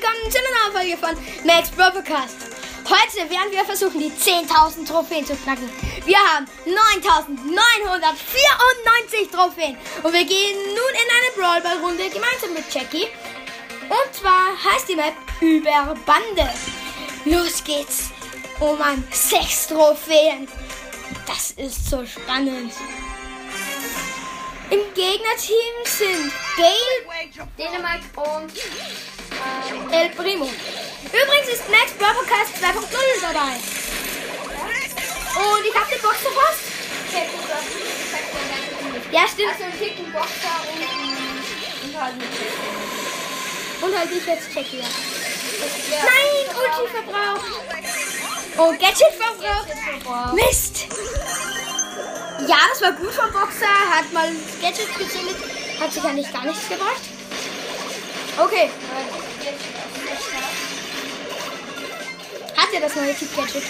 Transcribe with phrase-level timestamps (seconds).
[0.00, 1.14] zu einer neuen Folge von
[1.46, 2.36] Max Broadcast.
[2.84, 5.70] Heute werden wir versuchen, die 10.000 Trophäen zu knacken.
[6.04, 9.78] Wir haben 9.994 Trophäen.
[10.02, 13.06] Und wir gehen nun in eine Brawlball-Runde gemeinsam mit Jackie.
[13.88, 15.94] Und zwar heißt die Map Über.
[17.24, 18.10] Los geht's.
[18.60, 20.48] Oh Mann, 6 Trophäen.
[21.26, 22.74] Das ist so spannend.
[24.70, 27.04] Im Gegnerteam sind Gale,
[27.56, 28.52] Dänemark und
[29.90, 30.50] El Primo.
[31.06, 33.54] Übrigens ist Max Broadcast 2.0 dabei.
[35.36, 36.74] Und ich habe den Boxer fast.
[39.12, 39.52] Ja, stimmt.
[39.52, 42.14] Also ein Ticken Boxer und, und halt
[43.80, 44.48] Und halt ich jetzt.
[44.54, 44.80] Ja.
[45.90, 46.02] Ja.
[46.02, 47.50] Nein, Ulti verbraucht.
[48.56, 50.34] Oh, Gadget verbraucht.
[50.34, 50.86] Mist.
[52.48, 53.66] Ja, das war gut vom Boxer.
[53.90, 54.30] Hat mal
[54.60, 55.36] Gadget gezündet.
[55.80, 57.02] Hat sich eigentlich gar nichts gebracht.
[58.38, 58.70] Okay.
[62.74, 63.62] Er das neue Typ Gadget?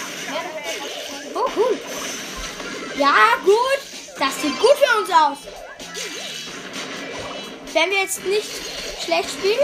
[1.34, 1.78] Oh, cool.
[2.96, 3.80] Ja, gut.
[4.18, 5.38] Das sieht gut für uns aus.
[7.74, 8.48] Wenn wir jetzt nicht
[9.04, 9.58] schlecht spielen.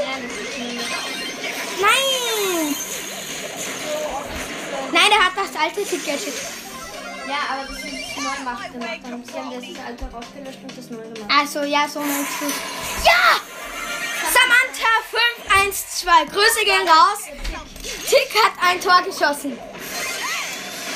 [1.81, 2.77] Nein!
[4.93, 6.35] Nein, der hat das alte Typ Gadget.
[7.27, 8.91] Ja, aber das wird es neu gemacht gemacht.
[9.05, 9.13] haben.
[9.13, 11.33] Haben das alte rausgelöscht und das neu gemacht.
[11.41, 12.47] Also, ja, so meinst du.
[13.07, 13.41] Ja!
[14.35, 14.93] Samantha
[15.49, 16.31] 512.
[16.31, 17.40] Grüße gehen raus.
[18.11, 19.57] Tick hat ein Tor geschossen.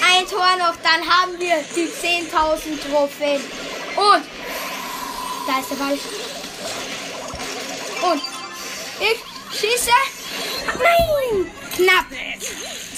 [0.02, 3.40] Ein Tor noch, dann haben wir die 10.000 Trophäen.
[3.94, 4.24] Und
[5.46, 5.98] da ist der Ball.
[8.10, 8.22] Und
[8.98, 9.90] ich schieße.
[10.76, 11.52] Nein!
[11.76, 12.06] Knapp.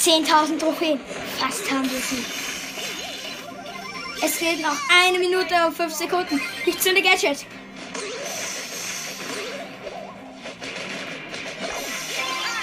[0.02, 0.98] 10.000 Trophäen.
[1.38, 2.24] Fast haben wir sie.
[4.22, 6.40] Es geht noch eine Minute und fünf Sekunden.
[6.64, 7.44] Ich zünde Gadget.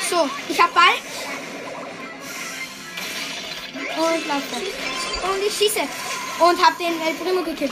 [0.09, 1.12] So, ich hab Ball.
[4.03, 4.57] Und laufe.
[5.31, 5.81] Und ich schieße.
[6.39, 7.71] Und hab den El Primo gekillt.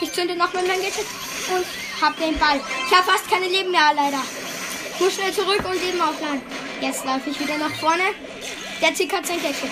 [0.00, 1.06] Ich zünde nochmal mein Gadget.
[1.54, 1.64] Und
[2.00, 2.60] hab den Ball.
[2.88, 4.22] Ich habe fast keine Leben mehr, leider.
[4.94, 6.42] Ich muss schnell zurück und Leben aufladen.
[6.80, 8.02] Jetzt laufe ich wieder nach vorne.
[8.82, 9.70] Der Tick hat sein Gadget.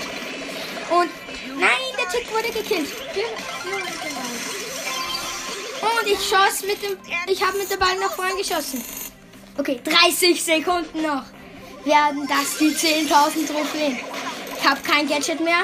[0.91, 1.11] Und
[1.59, 2.89] nein, der Tick wurde gekillt.
[5.81, 6.97] Und ich schoss mit dem.
[7.27, 8.85] Ich habe mit dem Ball nach vorne geschossen.
[9.59, 11.25] Okay, 30 Sekunden noch.
[11.85, 13.99] Werden das die 10.000 Trophäen.
[14.61, 15.63] Ich habe kein Gadget mehr.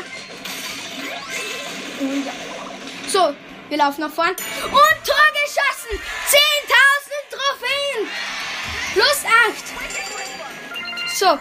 [2.00, 2.32] Ja.
[3.08, 3.34] So,
[3.68, 4.32] wir laufen nach vorne.
[4.32, 6.00] Und Tor geschossen!
[6.28, 8.08] 10.000 Trophäen!
[8.92, 9.74] Plus 8.
[11.16, 11.38] So,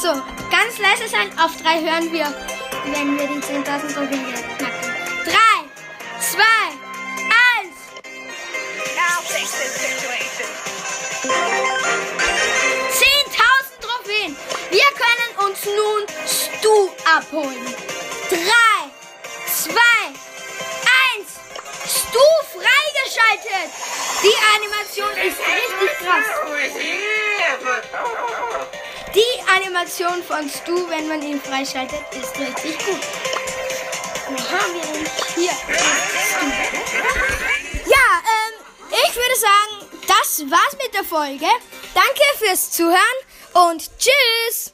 [0.00, 1.30] so, ganz leise sein.
[1.38, 2.26] Auf drei hören wir,
[2.86, 4.24] wenn wir die 10.000 Trophäen
[4.58, 4.94] knacken.
[5.24, 5.68] Drei,
[6.18, 6.70] zwei,
[7.28, 7.76] eins.
[8.96, 10.48] I'll fix this situation.
[12.90, 14.36] 10.000 Trophäen.
[14.70, 17.66] Wir können uns nun Stu abholen.
[18.30, 18.79] 3,
[19.62, 19.76] 2, 1.
[21.86, 23.70] Stu freigeschaltet.
[24.22, 26.24] Die Animation ist richtig krass.
[29.14, 33.00] Die Animation von Stu, wenn man ihn freischaltet, ist richtig gut.
[34.28, 35.06] Wo haben wir ihn?
[35.34, 35.52] Hier.
[37.84, 38.54] Ja, ähm,
[38.90, 41.46] ich würde sagen, das war's mit der Folge.
[41.92, 43.18] Danke fürs Zuhören
[43.52, 44.72] und tschüss.